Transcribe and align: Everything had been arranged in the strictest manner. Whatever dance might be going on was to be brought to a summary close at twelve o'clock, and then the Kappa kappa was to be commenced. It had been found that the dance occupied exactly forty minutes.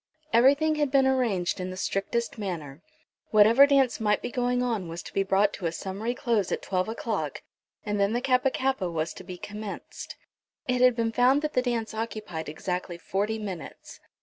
Everything 0.33 0.73
had 0.77 0.89
been 0.89 1.05
arranged 1.05 1.59
in 1.59 1.69
the 1.69 1.77
strictest 1.77 2.39
manner. 2.39 2.81
Whatever 3.29 3.67
dance 3.67 3.99
might 3.99 4.19
be 4.23 4.31
going 4.31 4.63
on 4.63 4.87
was 4.87 5.03
to 5.03 5.13
be 5.13 5.21
brought 5.21 5.53
to 5.53 5.67
a 5.67 5.71
summary 5.71 6.15
close 6.15 6.51
at 6.51 6.63
twelve 6.63 6.89
o'clock, 6.89 7.43
and 7.85 7.99
then 7.99 8.11
the 8.13 8.19
Kappa 8.19 8.49
kappa 8.49 8.89
was 8.89 9.13
to 9.13 9.23
be 9.23 9.37
commenced. 9.37 10.15
It 10.67 10.81
had 10.81 10.95
been 10.95 11.11
found 11.11 11.43
that 11.43 11.53
the 11.53 11.61
dance 11.61 11.93
occupied 11.93 12.49
exactly 12.49 12.97
forty 12.97 13.37
minutes. 13.37 13.99